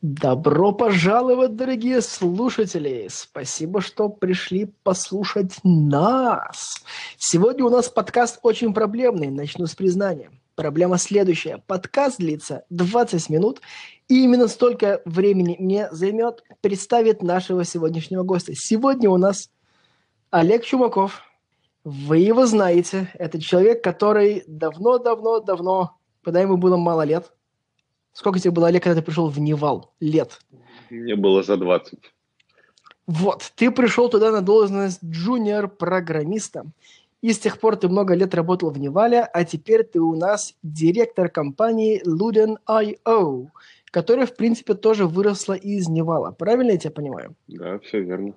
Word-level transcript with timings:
Добро 0.00 0.70
пожаловать, 0.70 1.56
дорогие 1.56 2.00
слушатели! 2.02 3.08
Спасибо, 3.10 3.80
что 3.80 4.08
пришли 4.08 4.72
послушать 4.84 5.58
нас. 5.64 6.84
Сегодня 7.16 7.64
у 7.64 7.68
нас 7.68 7.88
подкаст 7.88 8.38
очень 8.44 8.72
проблемный. 8.72 9.26
Начну 9.26 9.66
с 9.66 9.74
признания. 9.74 10.30
Проблема 10.54 10.98
следующая. 10.98 11.64
Подкаст 11.66 12.18
длится 12.18 12.62
20 12.70 13.28
минут, 13.28 13.60
и 14.06 14.22
именно 14.22 14.46
столько 14.46 15.02
времени 15.04 15.56
мне 15.58 15.88
займет 15.90 16.44
представить 16.60 17.20
нашего 17.20 17.64
сегодняшнего 17.64 18.22
гостя. 18.22 18.52
Сегодня 18.54 19.10
у 19.10 19.16
нас 19.16 19.50
Олег 20.30 20.64
Чумаков. 20.64 21.22
Вы 21.82 22.18
его 22.18 22.46
знаете. 22.46 23.10
Это 23.14 23.40
человек, 23.40 23.82
который 23.82 24.44
давно-давно-давно, 24.46 25.96
когда 26.22 26.40
ему 26.40 26.56
было 26.56 26.76
мало 26.76 27.02
лет, 27.02 27.32
Сколько 28.18 28.40
тебе 28.40 28.50
было, 28.50 28.66
Олег, 28.66 28.82
когда 28.82 29.00
ты 29.00 29.06
пришел 29.06 29.28
в 29.28 29.38
Нивал? 29.38 29.92
Лет? 30.00 30.40
Мне 30.90 31.14
было 31.14 31.44
за 31.44 31.56
20. 31.56 32.00
Вот, 33.06 33.52
ты 33.54 33.70
пришел 33.70 34.08
туда 34.08 34.32
на 34.32 34.40
должность 34.42 34.98
джуниор-программиста. 35.04 36.64
И 37.22 37.32
с 37.32 37.38
тех 37.38 37.60
пор 37.60 37.76
ты 37.76 37.88
много 37.88 38.14
лет 38.14 38.34
работал 38.34 38.70
в 38.70 38.78
Нивале, 38.80 39.20
а 39.22 39.44
теперь 39.44 39.84
ты 39.84 40.00
у 40.00 40.16
нас 40.16 40.56
директор 40.64 41.28
компании 41.28 42.02
Luden.io, 42.04 43.50
которая, 43.92 44.26
в 44.26 44.34
принципе, 44.34 44.74
тоже 44.74 45.06
выросла 45.06 45.52
из 45.52 45.88
Нивала. 45.88 46.32
Правильно 46.32 46.72
я 46.72 46.78
тебя 46.78 46.90
понимаю? 46.90 47.36
Да, 47.46 47.78
все 47.78 48.00
верно. 48.00 48.34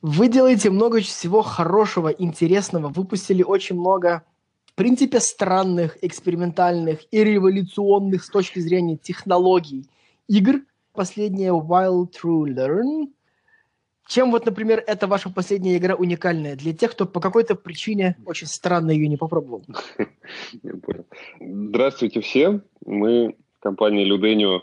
Вы 0.00 0.26
делаете 0.26 0.68
много 0.70 0.98
всего 0.98 1.42
хорошего, 1.42 2.08
интересного, 2.08 2.88
выпустили 2.88 3.44
очень 3.44 3.78
много 3.78 4.24
в 4.72 4.74
принципе, 4.74 5.20
странных, 5.20 5.98
экспериментальных 6.02 7.00
и 7.10 7.22
революционных 7.22 8.24
с 8.24 8.30
точки 8.30 8.58
зрения 8.58 8.96
технологий 8.96 9.86
игр. 10.28 10.62
Последняя 10.94 11.50
Wild 11.50 12.08
True 12.12 12.46
Learn. 12.46 13.08
Чем 14.08 14.30
вот, 14.30 14.46
например, 14.46 14.82
эта 14.86 15.06
ваша 15.06 15.30
последняя 15.30 15.76
игра 15.76 15.94
уникальная 15.94 16.56
для 16.56 16.72
тех, 16.72 16.92
кто 16.92 17.06
по 17.06 17.20
какой-то 17.20 17.54
причине 17.54 18.16
очень 18.24 18.46
странно 18.46 18.90
ее 18.90 19.08
не 19.08 19.16
попробовал? 19.16 19.64
Здравствуйте 21.40 22.20
все. 22.20 22.60
Мы 22.84 23.36
компании 23.60 24.10
Ludenio 24.10 24.60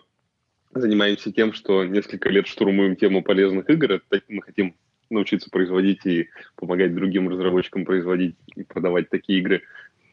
занимаемся 0.74 1.32
тем, 1.32 1.54
что 1.54 1.84
несколько 1.86 2.30
лет 2.30 2.48
штурмуем 2.48 2.96
тему 2.96 3.24
полезных 3.24 3.70
игр. 3.70 4.02
Мы 4.28 4.42
хотим 4.42 4.76
научиться 5.10 5.50
производить 5.50 6.06
и 6.06 6.30
помогать 6.56 6.94
другим 6.94 7.30
разработчикам 7.30 7.86
производить 7.86 8.36
и 8.56 8.64
продавать 8.64 9.10
такие 9.10 9.40
игры, 9.40 9.62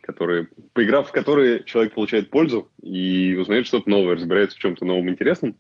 которые, 0.07 0.49
поиграв 0.73 1.09
в 1.09 1.13
которые 1.13 1.65
человек 1.65 1.95
получает 1.95 2.31
пользу 2.31 2.71
и 2.83 3.37
узнает 3.39 3.67
что-то 3.67 3.91
новое, 3.91 4.15
разбирается 4.15 4.57
в 4.57 4.61
чем-то 4.61 4.85
новом 4.85 5.11
интересном. 5.11 5.57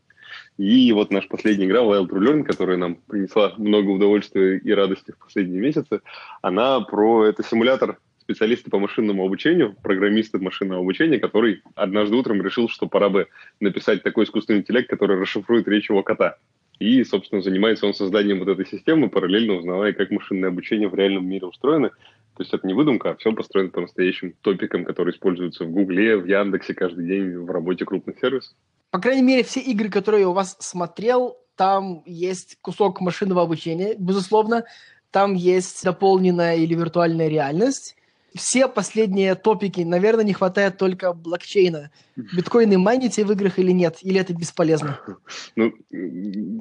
И 0.57 0.93
вот 0.93 1.11
наша 1.11 1.29
последняя 1.29 1.67
игра 1.67 1.81
Wild 1.81 2.09
True 2.09 2.21
Learn, 2.21 2.45
которая 2.45 2.77
нам 2.77 2.97
принесла 2.97 3.53
много 3.59 3.91
удовольствия 3.91 4.59
и 4.59 4.73
радости 4.73 5.13
в 5.13 5.19
последние 5.19 5.61
месяцы, 5.61 6.01
она 6.41 6.81
про 6.81 7.27
это 7.27 7.43
симулятор 7.43 7.99
специалиста 8.21 8.71
по 8.71 8.79
машинному 8.79 9.25
обучению, 9.25 9.77
программиста 9.83 10.39
машинного 10.39 10.81
обучения, 10.81 11.21
который 11.21 11.63
однажды 11.77 12.17
утром 12.17 12.43
решил, 12.43 12.69
что 12.69 12.89
пора 12.89 13.09
бы 13.09 13.29
написать 13.61 14.03
такой 14.03 14.25
искусственный 14.25 14.61
интеллект, 14.61 14.91
который 14.91 15.21
расшифрует 15.21 15.69
речь 15.69 15.91
его 15.91 16.03
кота. 16.03 16.37
И, 16.79 17.05
собственно, 17.05 17.41
занимается 17.41 17.87
он 17.87 17.95
созданием 17.95 18.41
вот 18.41 18.49
этой 18.49 18.67
системы, 18.67 19.09
параллельно 19.09 19.55
узнавая, 19.55 19.93
как 19.93 20.11
машинное 20.11 20.49
обучение 20.49 20.89
в 20.89 20.95
реальном 20.95 21.27
мире 21.27 21.47
устроено, 21.47 21.91
то 22.37 22.43
есть 22.43 22.53
это 22.53 22.67
не 22.67 22.75
выдумка, 22.75 23.11
а 23.11 23.17
все 23.17 23.33
построено 23.33 23.71
по 23.71 23.81
настоящим 23.81 24.35
топикам, 24.43 24.85
которые 24.85 25.15
используются 25.15 25.65
в 25.65 25.71
Гугле, 25.71 26.19
в 26.19 26.27
Яндексе 26.27 26.75
каждый 26.75 27.07
день 27.07 27.39
в 27.39 27.51
работе 27.51 27.87
крупных 27.87 28.19
сервисов. 28.19 28.55
По 28.91 29.01
крайней 29.01 29.23
мере, 29.23 29.43
все 29.43 29.61
игры, 29.61 29.89
которые 29.89 30.23
я 30.23 30.29
у 30.29 30.35
вас 30.35 30.57
смотрел, 30.61 31.39
там 31.57 32.03
есть 32.05 32.59
кусок 32.61 33.01
машинного 33.01 33.43
обучения, 33.43 33.95
безусловно. 33.99 34.65
Там 35.11 35.33
есть 35.33 35.83
дополненная 35.83 36.57
или 36.57 36.75
виртуальная 36.75 37.29
реальность. 37.29 37.97
Все 38.35 38.69
последние 38.69 39.35
топики, 39.35 39.81
наверное, 39.81 40.25
не 40.25 40.35
хватает 40.35 40.77
только 40.77 41.15
блокчейна. 41.15 41.91
Биткоины 42.17 42.77
майните 42.77 43.25
в 43.25 43.33
играх 43.33 43.59
или 43.59 43.71
нет? 43.71 43.97
Или 44.03 44.21
это 44.21 44.35
бесполезно? 44.35 45.01
Ну, 45.57 45.73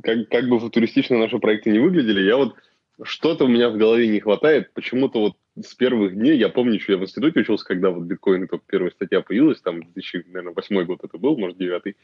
как, 0.02 0.30
как 0.30 0.47
бы 0.47 0.57
футуристично 0.57 1.18
наши 1.18 1.38
проекты 1.38 1.69
не 1.72 1.80
выглядели, 1.80 2.22
я 2.22 2.38
вот 2.38 2.56
что-то 3.03 3.44
у 3.44 3.50
меня 3.50 3.69
в 3.69 3.78
голове 3.78 4.07
не 4.07 4.22
хватает. 4.22 4.74
Почему-то 4.74 5.19
вот 5.19 5.38
с 5.62 5.74
первых 5.74 6.16
дней, 6.16 6.38
я 6.38 6.50
помню, 6.50 6.80
что 6.80 6.94
я 6.94 6.98
в 6.98 7.04
институте 7.04 7.40
учился, 7.40 7.66
когда 7.66 7.90
вот 7.90 8.04
биткоин 8.04 8.48
только 8.48 8.66
первая 8.68 8.92
статья 8.92 9.22
появилась, 9.22 9.62
там 9.62 9.84
2008 9.94 10.84
год 10.84 11.00
это 11.04 11.18
был, 11.18 11.38
может, 11.38 11.58
девятый. 11.58 11.96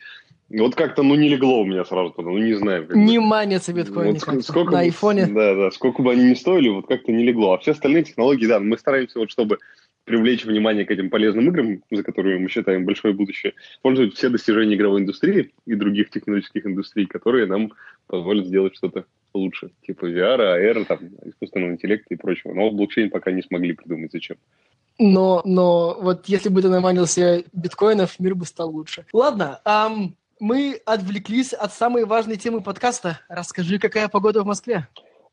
Вот 0.49 0.75
как-то, 0.75 1.03
ну, 1.03 1.15
не 1.15 1.27
легло 1.27 1.61
у 1.61 1.65
меня 1.65 1.83
сразу 1.83 2.11
туда, 2.11 2.29
ну, 2.29 2.37
не 2.37 2.53
знаю. 2.53 2.87
Не 2.93 3.19
манится 3.19 3.73
биткоин 3.73 4.13
вот 4.13 4.43
сколько, 4.43 4.71
на 4.71 4.79
айфоне. 4.79 5.27
Да, 5.27 5.55
да, 5.55 5.71
сколько 5.71 6.01
бы 6.01 6.11
они 6.11 6.29
ни 6.29 6.33
стоили, 6.33 6.69
вот 6.69 6.87
как-то 6.87 7.11
не 7.11 7.23
легло. 7.23 7.53
А 7.53 7.57
все 7.57 7.71
остальные 7.71 8.03
технологии, 8.03 8.47
да, 8.47 8.59
мы 8.59 8.77
стараемся 8.77 9.19
вот, 9.19 9.29
чтобы 9.29 9.57
привлечь 10.05 10.45
внимание 10.45 10.85
к 10.85 10.91
этим 10.91 11.09
полезным 11.09 11.49
играм, 11.49 11.83
за 11.91 12.03
которые 12.03 12.39
мы 12.39 12.49
считаем 12.49 12.85
большое 12.85 13.13
будущее, 13.13 13.53
использовать 13.75 14.15
все 14.15 14.29
достижения 14.29 14.75
игровой 14.75 15.01
индустрии 15.01 15.51
и 15.65 15.75
других 15.75 16.09
технологических 16.09 16.65
индустрий, 16.65 17.05
которые 17.05 17.45
нам 17.45 17.73
позволят 18.07 18.47
сделать 18.47 18.75
что-то 18.75 19.05
лучше, 19.33 19.71
типа 19.85 20.05
VR, 20.05 20.39
AR, 20.39 20.85
там, 20.85 20.99
искусственного 21.25 21.71
интеллекта 21.71 22.13
и 22.13 22.17
прочего. 22.17 22.53
Но 22.53 22.71
блокчейн 22.71 23.09
пока 23.09 23.31
не 23.31 23.41
смогли 23.41 23.73
придумать, 23.73 24.11
зачем. 24.11 24.37
Но, 24.99 25.41
но 25.45 25.97
вот 25.99 26.27
если 26.27 26.49
бы 26.49 26.61
ты 26.61 26.69
наманился 26.69 27.43
биткоинов, 27.53 28.19
мир 28.19 28.35
бы 28.35 28.45
стал 28.45 28.69
лучше. 28.69 29.05
Ладно, 29.13 29.61
эм, 29.65 30.15
мы 30.39 30.81
отвлеклись 30.85 31.53
от 31.53 31.73
самой 31.73 32.05
важной 32.05 32.35
темы 32.35 32.61
подкаста. 32.61 33.19
Расскажи, 33.29 33.79
какая 33.79 34.09
погода 34.09 34.43
в 34.43 34.45
Москве? 34.45 34.87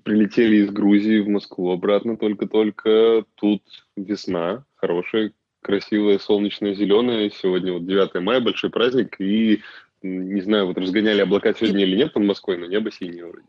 Прилетели 0.08 0.56
из 0.56 0.70
Грузии 0.70 1.20
в 1.20 1.28
Москву 1.28 1.70
обратно 1.70 2.16
только-только. 2.16 3.26
Тут 3.34 3.62
весна, 3.94 4.64
хорошая, 4.76 5.32
красивая, 5.60 6.18
солнечная, 6.18 6.74
зеленая. 6.74 7.28
Сегодня 7.28 7.74
вот 7.74 7.84
9 7.84 8.14
мая, 8.22 8.40
большой 8.40 8.70
праздник. 8.70 9.20
И, 9.20 9.60
не 10.00 10.40
знаю, 10.40 10.66
вот 10.66 10.78
разгоняли 10.78 11.20
облака 11.20 11.52
сегодня 11.52 11.82
или 11.82 11.94
нет 11.94 12.14
над 12.14 12.24
Москвой, 12.24 12.56
но 12.56 12.64
небо 12.64 12.90
синее 12.90 13.26
вроде. 13.26 13.48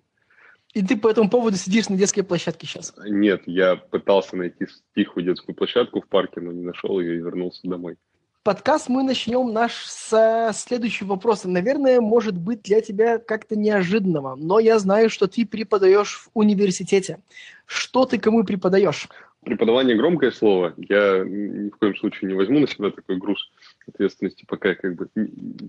И 0.74 0.86
ты 0.86 0.98
по 0.98 1.08
этому 1.08 1.30
поводу 1.30 1.56
сидишь 1.56 1.88
на 1.88 1.96
детской 1.96 2.24
площадке 2.24 2.68
сейчас? 2.68 2.94
Нет, 3.08 3.44
я 3.46 3.78
пытался 3.78 4.36
найти 4.36 4.68
тихую 4.94 5.28
детскую 5.28 5.56
площадку 5.56 6.02
в 6.02 6.10
парке, 6.10 6.42
но 6.42 6.52
не 6.52 6.64
нашел 6.64 7.00
ее 7.00 7.16
и 7.16 7.20
вернулся 7.20 7.62
домой. 7.70 7.96
Подкаст 8.42 8.88
мы 8.88 9.04
начнем 9.04 9.52
наш 9.52 9.74
со 9.84 10.52
следующего 10.54 11.10
вопроса. 11.10 11.50
Наверное, 11.50 12.00
может 12.00 12.38
быть 12.38 12.62
для 12.62 12.80
тебя 12.80 13.18
как-то 13.18 13.58
неожиданного, 13.58 14.38
но 14.38 14.60
я 14.60 14.80
знаю, 14.80 15.10
что 15.10 15.28
ты 15.28 15.46
преподаешь 15.46 16.16
в 16.16 16.30
университете. 16.34 17.20
Что 17.66 18.06
ты 18.06 18.18
кому 18.18 18.46
преподаешь? 18.46 19.10
Преподавание 19.44 19.98
громкое 19.98 20.32
слово. 20.32 20.74
Я 20.78 21.26
ни 21.26 21.70
в 21.70 21.78
коем 21.80 21.98
случае 21.98 22.30
не 22.30 22.34
возьму 22.34 22.60
на 22.60 22.68
себя 22.68 22.92
такой 22.92 23.18
груз 23.18 23.52
ответственности, 23.90 24.46
пока 24.48 24.74
как 24.74 24.96
бы 24.96 25.10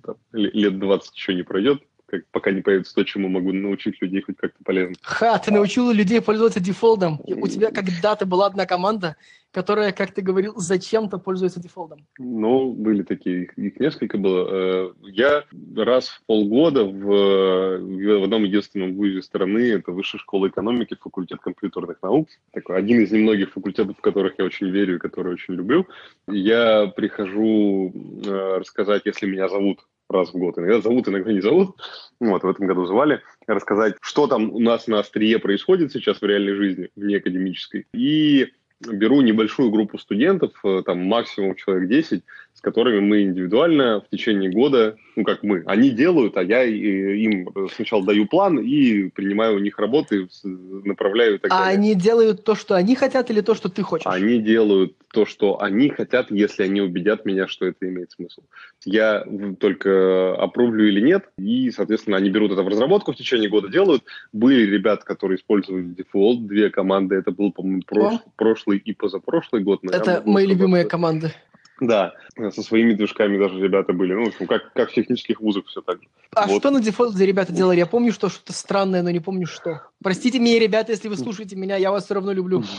там, 0.04 0.14
лет 0.32 0.78
20 0.78 1.16
еще 1.16 1.34
не 1.34 1.42
пройдет 1.42 1.82
как, 2.10 2.26
пока 2.30 2.50
не 2.50 2.60
появится 2.60 2.94
то, 2.94 3.04
чему 3.04 3.28
могу 3.28 3.52
научить 3.52 4.00
людей 4.02 4.22
хоть 4.22 4.36
как-то 4.36 4.58
полезно. 4.64 4.94
Ха, 5.02 5.38
ты 5.38 5.52
научил 5.52 5.90
людей 5.90 6.20
пользоваться 6.20 6.60
дефолтом. 6.60 7.20
У 7.24 7.48
тебя 7.48 7.70
когда-то 7.70 8.26
была 8.26 8.46
одна 8.46 8.66
команда, 8.66 9.16
которая, 9.52 9.92
как 9.92 10.12
ты 10.12 10.22
говорил, 10.22 10.54
зачем-то 10.56 11.18
пользуется 11.18 11.60
дефолтом. 11.60 12.06
Ну, 12.18 12.72
были 12.72 13.02
такие, 13.02 13.44
их, 13.44 13.58
их 13.58 13.80
несколько 13.80 14.16
было. 14.16 14.48
Э, 14.50 14.92
я 15.02 15.44
раз 15.76 16.08
в 16.08 16.22
полгода 16.26 16.84
в, 16.84 17.78
в 17.78 18.24
одном 18.24 18.44
единственном 18.44 18.94
вузе 18.94 19.22
страны, 19.22 19.72
это 19.72 19.90
Высшая 19.92 20.18
школа 20.18 20.48
экономики, 20.48 20.96
факультет 21.00 21.40
компьютерных 21.40 22.00
наук, 22.02 22.28
такой 22.52 22.76
один 22.76 23.00
из 23.00 23.10
немногих 23.10 23.52
факультетов, 23.52 23.98
в 23.98 24.00
которых 24.00 24.34
я 24.38 24.44
очень 24.44 24.68
верю 24.70 24.96
и 24.96 25.00
которые 25.00 25.34
очень 25.34 25.54
люблю. 25.54 25.86
Я 26.28 26.86
прихожу 26.86 27.92
э, 28.24 28.58
рассказать, 28.58 29.02
если 29.04 29.26
меня 29.26 29.48
зовут 29.48 29.80
раз 30.10 30.32
в 30.32 30.38
год. 30.38 30.58
Иногда 30.58 30.80
зовут, 30.80 31.08
иногда 31.08 31.32
не 31.32 31.40
зовут. 31.40 31.76
Вот, 32.20 32.42
в 32.42 32.48
этом 32.48 32.66
году 32.66 32.86
звали. 32.86 33.22
Рассказать, 33.46 33.94
что 34.00 34.26
там 34.26 34.52
у 34.52 34.60
нас 34.60 34.86
на 34.86 35.00
острие 35.00 35.38
происходит 35.38 35.92
сейчас 35.92 36.20
в 36.20 36.24
реальной 36.24 36.54
жизни, 36.54 36.90
вне 36.96 37.16
академической. 37.16 37.86
И 37.92 38.52
беру 38.80 39.20
небольшую 39.20 39.70
группу 39.70 39.98
студентов, 39.98 40.52
э, 40.64 40.82
там 40.84 41.04
максимум 41.04 41.54
человек 41.54 41.88
10, 41.88 42.22
с 42.60 42.62
которыми 42.62 43.00
мы 43.00 43.22
индивидуально 43.22 44.02
в 44.02 44.10
течение 44.10 44.50
года, 44.50 44.96
ну 45.16 45.24
как 45.24 45.42
мы, 45.42 45.62
они 45.64 45.88
делают, 45.88 46.36
а 46.36 46.42
я 46.42 46.62
им 46.62 47.48
сначала 47.74 48.04
даю 48.04 48.26
план 48.26 48.58
и 48.58 49.08
принимаю 49.08 49.56
у 49.56 49.60
них 49.60 49.78
работы, 49.78 50.28
направляю 50.44 51.36
и 51.36 51.38
так 51.38 51.50
а 51.50 51.60
далее. 51.60 51.70
А 51.70 51.78
они 51.78 51.94
делают 51.94 52.44
то, 52.44 52.54
что 52.54 52.74
они 52.74 52.94
хотят 52.96 53.30
или 53.30 53.40
то, 53.40 53.54
что 53.54 53.70
ты 53.70 53.82
хочешь? 53.82 54.06
Они 54.06 54.38
делают 54.40 54.94
то, 55.10 55.24
что 55.24 55.62
они 55.62 55.88
хотят, 55.88 56.30
если 56.30 56.64
они 56.64 56.82
убедят 56.82 57.24
меня, 57.24 57.48
что 57.48 57.64
это 57.64 57.88
имеет 57.88 58.10
смысл. 58.10 58.42
Я 58.84 59.24
только 59.58 60.34
опрувлю 60.34 60.86
или 60.86 61.00
нет, 61.00 61.30
и, 61.38 61.70
соответственно, 61.70 62.18
они 62.18 62.28
берут 62.28 62.52
это 62.52 62.62
в 62.62 62.68
разработку 62.68 63.12
в 63.12 63.16
течение 63.16 63.48
года, 63.48 63.68
делают. 63.68 64.04
Были 64.34 64.70
ребята, 64.70 65.06
которые 65.06 65.38
использовали 65.38 65.84
дефолт, 65.84 66.46
две 66.46 66.68
команды, 66.68 67.14
это 67.14 67.30
был, 67.30 67.52
по-моему, 67.52 67.82
прош... 67.86 68.20
прошлый 68.36 68.76
и 68.76 68.92
позапрошлый 68.92 69.62
год. 69.62 69.82
Наверное, 69.82 70.18
это 70.18 70.28
мои 70.28 70.46
любимые 70.46 70.84
команды. 70.84 71.32
Да, 71.80 72.12
со 72.36 72.62
своими 72.62 72.92
движками 72.92 73.38
даже 73.38 73.58
ребята 73.58 73.92
были. 73.92 74.12
Ну, 74.12 74.26
в 74.26 74.28
общем, 74.28 74.46
как, 74.46 74.72
как 74.74 74.90
в 74.90 74.94
технических 74.94 75.40
вузах 75.40 75.66
все 75.66 75.80
так 75.80 76.00
же. 76.02 76.08
А 76.34 76.46
вот. 76.46 76.60
что 76.60 76.70
на 76.70 76.80
дефолте 76.80 77.24
ребята 77.24 77.52
делали? 77.52 77.78
Я 77.78 77.86
помню, 77.86 78.12
что 78.12 78.28
что-то 78.28 78.52
странное, 78.52 79.02
но 79.02 79.10
не 79.10 79.20
помню 79.20 79.46
что. 79.46 79.82
Простите 80.02 80.38
меня, 80.38 80.58
ребята, 80.58 80.92
если 80.92 81.08
вы 81.08 81.16
слушаете 81.16 81.56
меня, 81.56 81.76
я 81.76 81.90
вас 81.90 82.04
все 82.04 82.14
равно 82.14 82.32
люблю. 82.32 82.62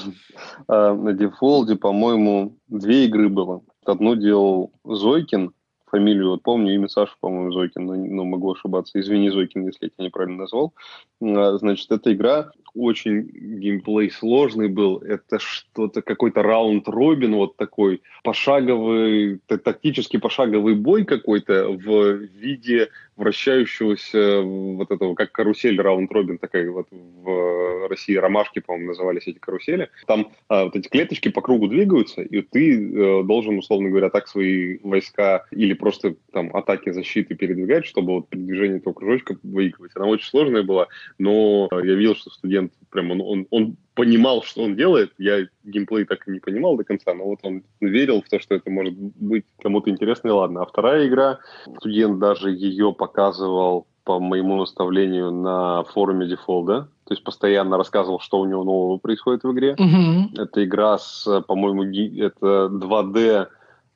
А, 0.68 0.94
на 0.94 1.14
дефолте, 1.14 1.76
по-моему, 1.76 2.58
две 2.68 3.06
игры 3.06 3.30
было. 3.30 3.62
Одну 3.86 4.16
делал 4.16 4.72
Зойкин, 4.84 5.54
фамилию 5.92 6.32
вот 6.32 6.44
помню, 6.44 6.74
имя 6.74 6.88
Саша, 6.88 7.14
по-моему, 7.20 7.52
Зойкин, 7.52 7.86
но, 7.86 7.96
но 7.96 8.24
могу 8.24 8.54
ошибаться. 8.54 9.00
Извини, 9.00 9.30
Зойкин, 9.30 9.66
если 9.66 9.86
я 9.86 9.90
тебя 9.90 10.06
неправильно 10.06 10.40
назвал. 10.40 10.74
А, 11.22 11.58
значит, 11.58 11.92
эта 11.92 12.14
игра 12.14 12.52
очень 12.74 13.24
геймплей 13.24 14.10
сложный 14.12 14.70
был. 14.70 14.98
Это 15.00 15.40
что-то, 15.40 16.02
какой-то 16.02 16.42
раунд-робин 16.42 17.36
вот 17.36 17.58
такой, 17.58 18.02
пошаговый, 18.24 19.40
тактический 19.48 20.20
пошаговый 20.20 20.76
бой 20.76 21.04
какой-то 21.04 21.70
в 21.70 22.14
виде 22.16 22.90
вращающегося 23.18 24.42
вот 24.42 24.90
этого, 24.90 25.16
как 25.16 25.32
карусель 25.32 25.80
раунд-робин, 25.80 26.38
такая 26.38 26.72
вот 26.72 26.88
в 26.90 27.88
России 27.88 28.16
ромашки, 28.16 28.60
по-моему, 28.60 28.90
назывались 28.90 29.28
эти 29.28 29.38
карусели. 29.38 29.90
Там 30.08 30.32
а, 30.48 30.66
вот 30.66 30.76
эти 30.76 30.88
клеточки 30.88 31.30
по 31.30 31.42
кругу 31.42 31.68
двигаются, 31.68 32.22
и 32.22 32.42
ты 32.42 32.74
э, 32.74 33.24
должен, 33.24 33.58
условно 33.58 33.90
говоря, 33.90 34.10
так 34.10 34.28
свои 34.28 34.80
войска 34.82 35.46
или 35.52 35.74
просто 35.82 36.16
там 36.32 36.56
атаки 36.56 36.92
защиты 36.92 37.36
передвигать, 37.36 37.86
чтобы 37.86 38.14
вот 38.14 38.30
при 38.30 38.40
движении 38.40 38.78
этого 38.78 38.94
кружочка 38.94 39.36
выигрывать. 39.44 39.92
Она 39.96 40.06
очень 40.06 40.28
сложная 40.28 40.64
была, 40.64 40.88
но 41.18 41.68
я 41.72 41.96
видел, 41.96 42.16
что 42.16 42.30
студент 42.30 42.72
прям 42.90 43.12
он, 43.12 43.22
он, 43.22 43.48
он 43.50 43.76
понимал, 43.94 44.44
что 44.44 44.62
он 44.64 44.76
делает. 44.76 45.12
Я 45.18 45.48
геймплей 45.64 46.06
так 46.06 46.28
и 46.28 46.32
не 46.32 46.40
понимал 46.40 46.78
до 46.78 46.84
конца, 46.84 47.14
но 47.14 47.26
вот 47.26 47.40
он 47.44 47.64
верил 47.82 48.22
в 48.22 48.30
то, 48.30 48.40
что 48.40 48.56
это 48.56 48.70
может 48.70 48.94
быть 48.94 49.46
кому-то 49.62 49.90
интересно, 49.90 50.30
и 50.30 50.32
ладно. 50.32 50.62
А 50.62 50.66
вторая 50.66 51.08
игра, 51.08 51.40
студент 51.80 52.20
даже 52.20 52.52
ее 52.52 52.94
показывал 52.94 53.88
по 54.04 54.20
моему 54.20 54.58
наставлению 54.58 55.32
на 55.32 55.84
форуме 55.84 56.26
Default, 56.26 56.66
да? 56.66 56.82
То 57.06 57.14
есть 57.14 57.24
постоянно 57.24 57.78
рассказывал, 57.78 58.20
что 58.20 58.40
у 58.40 58.46
него 58.46 58.64
нового 58.64 58.98
происходит 58.98 59.44
в 59.44 59.52
игре. 59.52 59.76
Mm-hmm. 59.78 60.42
Это 60.42 60.64
игра 60.64 60.98
с, 60.98 61.42
по-моему, 61.48 61.84
это 61.84 62.70
2D 62.72 63.48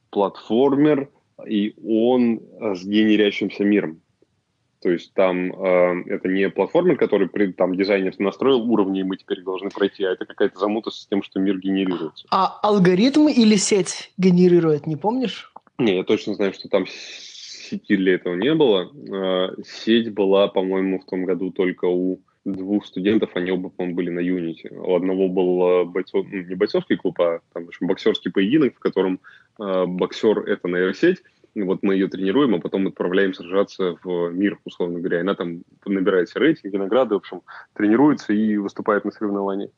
платформер, 0.09 1.09
и 1.45 1.75
он 1.83 2.41
с 2.59 2.85
генерящимся 2.85 3.63
миром. 3.63 4.01
То 4.81 4.91
есть 4.91 5.13
там 5.15 5.51
э, 5.51 6.03
это 6.07 6.27
не 6.27 6.47
платформер, 6.49 6.95
который 6.97 7.27
при, 7.27 7.51
там 7.51 7.75
дизайнер 7.75 8.13
настроил 8.19 8.69
уровни, 8.71 8.99
и 8.99 9.03
мы 9.03 9.17
теперь 9.17 9.41
должны 9.41 9.71
пройти, 9.71 10.03
а 10.03 10.11
это 10.11 10.25
какая-то 10.25 10.59
замута 10.59 10.91
с 10.91 11.07
тем, 11.07 11.23
что 11.23 11.39
мир 11.39 11.57
генерируется. 11.57 12.27
А 12.29 12.59
алгоритм 12.61 13.27
или 13.27 13.55
сеть 13.55 14.11
генерирует, 14.17 14.85
не 14.85 14.95
помнишь? 14.95 15.51
Не, 15.79 15.95
я 15.95 16.03
точно 16.03 16.35
знаю, 16.35 16.53
что 16.53 16.69
там 16.69 16.85
сети 16.87 17.95
для 17.97 18.13
этого 18.13 18.35
не 18.35 18.53
было. 18.53 18.91
Э, 19.11 19.55
сеть 19.63 20.13
была, 20.13 20.47
по-моему, 20.49 20.99
в 20.99 21.05
том 21.05 21.25
году 21.25 21.51
только 21.51 21.85
у 21.85 22.21
двух 22.45 22.86
студентов, 22.86 23.31
они 23.33 23.51
оба, 23.51 23.69
по-моему, 23.69 23.95
были 23.95 24.09
на 24.09 24.19
Unity. 24.19 24.74
У 24.74 24.95
одного 24.95 25.27
был 25.27 25.86
бойцов, 25.86 26.25
ну, 26.30 26.42
не 26.42 26.56
бойцовский 26.56 26.95
клуб, 26.95 27.19
а 27.19 27.39
там, 27.53 27.65
в 27.65 27.68
общем, 27.69 27.88
боксерский 27.88 28.31
поединок, 28.31 28.75
в 28.75 28.80
котором 28.80 29.19
э, 29.59 29.86
боксер— 29.86 30.39
это 30.47 30.68
нейросеть, 30.68 31.24
вот 31.56 31.83
мы 31.83 31.94
ее 31.94 32.07
тренируем, 32.07 32.56
а 32.56 32.59
потом 32.59 32.88
отправляем 32.88 33.33
сражаться 33.33 33.97
в 34.03 34.30
мир, 34.31 34.59
условно 34.65 35.00
говоря. 35.00 35.19
И 35.19 35.21
она 35.21 35.36
там 35.36 35.63
набирает 35.86 36.30
все 36.30 36.39
рейтинги, 36.39 36.75
награды, 36.75 37.15
в 37.15 37.19
общем, 37.19 37.42
тренируется 37.74 38.33
и 38.33 38.57
выступает 38.57 39.06
на 39.06 39.12
соревнованиях. 39.12 39.71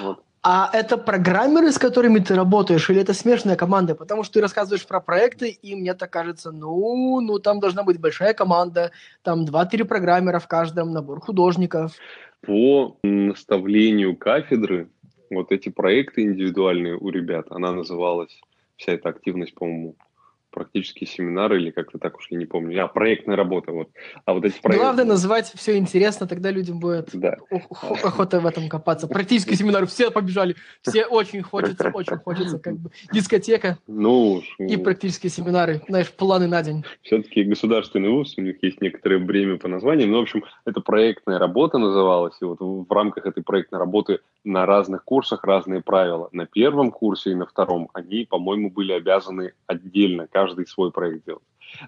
Вот. 0.00 0.22
А 0.48 0.70
это 0.72 0.96
программеры, 0.96 1.72
с 1.72 1.78
которыми 1.78 2.20
ты 2.20 2.36
работаешь, 2.36 2.88
или 2.88 3.00
это 3.00 3.14
смешанная 3.14 3.56
команда? 3.56 3.96
Потому 3.96 4.22
что 4.22 4.34
ты 4.34 4.40
рассказываешь 4.40 4.86
про 4.86 5.00
проекты, 5.00 5.48
и 5.48 5.74
мне 5.74 5.92
так 5.92 6.10
кажется, 6.10 6.52
ну, 6.52 7.20
ну 7.20 7.40
там 7.40 7.58
должна 7.58 7.82
быть 7.82 8.00
большая 8.00 8.32
команда, 8.32 8.92
там 9.24 9.44
2-3 9.44 9.82
программера 9.86 10.38
в 10.38 10.46
каждом, 10.46 10.92
набор 10.92 11.20
художников. 11.20 11.94
По 12.42 12.96
наставлению 13.02 14.16
кафедры, 14.16 14.88
вот 15.30 15.50
эти 15.50 15.68
проекты 15.68 16.22
индивидуальные 16.22 16.96
у 16.96 17.08
ребят, 17.08 17.46
она 17.50 17.72
называлась, 17.72 18.40
вся 18.76 18.92
эта 18.92 19.08
активность, 19.08 19.52
по-моему, 19.56 19.96
практические 20.56 21.06
семинары 21.06 21.60
или 21.60 21.70
как-то 21.70 21.98
так 21.98 22.16
уж 22.16 22.28
я 22.30 22.38
не 22.38 22.46
помню. 22.46 22.82
А, 22.82 22.88
проектная 22.88 23.36
работа, 23.36 23.72
вот. 23.72 23.90
А 24.24 24.32
вот 24.32 24.42
эти 24.46 24.58
проекты... 24.58 24.82
Главное 24.82 25.04
называть 25.04 25.52
все 25.54 25.76
интересно, 25.76 26.26
тогда 26.26 26.50
людям 26.50 26.80
будет 26.80 27.10
да. 27.12 27.36
охота 27.50 28.40
в 28.40 28.46
этом 28.46 28.70
копаться. 28.70 29.06
Практические 29.06 29.56
семинары, 29.56 29.84
все 29.84 30.10
побежали, 30.10 30.56
все 30.80 31.04
очень 31.04 31.42
хочется, 31.42 31.90
очень 31.92 32.16
хочется, 32.16 32.58
как 32.58 32.78
бы 32.78 32.90
дискотека 33.12 33.78
ну, 33.86 34.40
и 34.58 34.78
практические 34.78 35.28
семинары, 35.28 35.82
знаешь, 35.88 36.10
планы 36.10 36.46
на 36.46 36.62
день. 36.62 36.86
Все-таки 37.02 37.44
государственный 37.44 38.08
вуз, 38.08 38.34
у 38.38 38.40
них 38.40 38.56
есть 38.62 38.80
некоторое 38.80 39.18
бремя 39.18 39.58
по 39.58 39.68
названиям, 39.68 40.10
но, 40.10 40.20
в 40.20 40.22
общем, 40.22 40.42
это 40.64 40.80
проектная 40.80 41.38
работа 41.38 41.76
называлась, 41.76 42.36
и 42.40 42.46
вот 42.46 42.60
в 42.60 42.90
рамках 42.90 43.26
этой 43.26 43.42
проектной 43.42 43.78
работы 43.78 44.20
на 44.42 44.64
разных 44.64 45.04
курсах 45.04 45.44
разные 45.44 45.82
правила. 45.82 46.30
На 46.32 46.46
первом 46.46 46.90
курсе 46.90 47.32
и 47.32 47.34
на 47.34 47.44
втором 47.44 47.90
они, 47.92 48.24
по-моему, 48.24 48.70
были 48.70 48.92
обязаны 48.92 49.52
отдельно, 49.66 50.28
каждый 50.30 50.45
каждый 50.46 50.66
свой 50.66 50.92
проект 50.92 51.26
делать. 51.26 51.42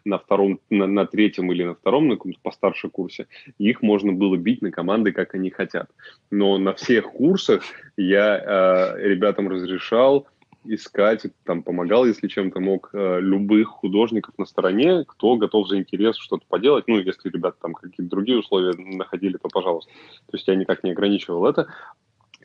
На 0.05 0.19
втором, 0.19 0.61
на, 0.71 0.87
на 0.87 1.07
третьем 1.07 1.53
или 1.53 1.65
на 1.65 1.75
втором, 1.75 2.09
на 2.09 2.17
каком-то 2.17 2.39
постарше 2.43 2.89
курсе, 2.89 3.27
их 3.59 3.83
можно 3.83 4.13
было 4.13 4.37
бить 4.37 4.63
на 4.63 4.71
команды, 4.71 5.13
как 5.13 5.35
они 5.35 5.51
хотят. 5.51 5.89
Но 6.31 6.59
на 6.59 6.73
всех 6.73 7.05
курсах 7.05 7.63
я 7.97 8.97
э, 8.97 9.09
ребятам 9.09 9.49
разрешал 9.49 10.27
искать, 10.65 11.27
там, 11.45 11.63
помогал, 11.63 12.05
если 12.05 12.27
чем-то 12.27 12.61
мог, 12.61 12.91
э, 12.93 13.21
любых 13.21 13.69
художников 13.69 14.35
на 14.39 14.45
стороне, 14.45 15.05
кто 15.07 15.37
готов 15.37 15.69
за 15.69 15.79
интерес 15.79 16.17
что-то 16.17 16.45
поделать. 16.49 16.89
Ну, 16.89 16.99
если 16.99 17.31
ребята 17.31 17.57
там 17.63 17.75
какие-то 17.75 18.11
другие 18.11 18.39
условия 18.39 18.75
находили, 18.77 19.37
то 19.37 19.49
пожалуйста. 19.49 19.91
То 20.27 20.37
есть 20.37 20.49
я 20.49 20.57
никак 20.57 20.83
не 20.83 20.91
ограничивал 20.91 21.47
это. 21.47 21.69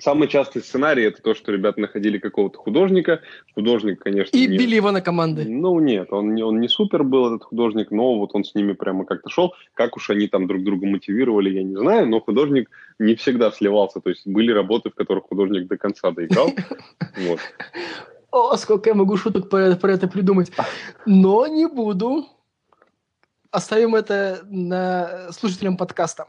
Самый 0.04 0.28
частый 0.28 0.62
сценарий 0.62 1.04
это 1.06 1.22
то, 1.22 1.34
что 1.34 1.54
ребята 1.54 1.80
находили 1.80 2.18
какого-то 2.18 2.58
художника. 2.58 3.22
Художник, 3.56 4.04
конечно... 4.04 4.36
И 4.36 4.48
не... 4.48 4.58
били 4.58 4.76
его 4.76 4.92
на 4.92 5.00
команды. 5.00 5.46
Ну, 5.48 5.80
нет, 5.80 6.12
он 6.12 6.36
не, 6.36 6.44
он 6.44 6.60
не 6.60 6.68
супер 6.68 7.04
был, 7.04 7.28
этот 7.28 7.46
художник, 7.46 7.90
но 7.90 8.20
вот 8.20 8.32
он 8.34 8.44
с 8.44 8.54
ними 8.54 8.74
прямо 8.74 9.06
как-то 9.06 9.30
шел. 9.30 9.54
Как 9.74 9.96
уж 9.96 10.10
они 10.10 10.28
там 10.28 10.46
друг 10.46 10.62
друга 10.62 10.88
мотивировали, 10.88 11.52
я 11.52 11.64
не 11.64 11.78
знаю, 11.78 12.10
но 12.10 12.20
художник 12.20 12.70
не 13.00 13.16
всегда 13.16 13.50
сливался. 13.52 14.02
То 14.02 14.10
есть 14.10 14.28
были 14.28 14.52
работы, 14.52 14.90
в 14.90 14.94
которых 14.94 15.24
художник 15.24 15.68
до 15.68 15.78
конца 15.78 16.12
доиграл. 16.12 16.52
Вот. 17.18 17.40
О, 18.32 18.58
сколько 18.58 18.90
я 18.90 18.96
могу 18.96 19.16
шуток 19.16 19.50
про, 19.50 19.78
про 19.78 19.94
это 19.94 20.10
придумать. 20.10 20.52
Но 21.06 21.48
не 21.48 21.66
буду. 21.66 22.26
Оставим 23.52 23.96
это 23.96 24.42
на 24.50 25.32
слушателям 25.32 25.78
подкаста 25.78 26.26